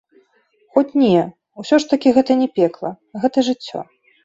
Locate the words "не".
1.01-1.19, 2.41-2.49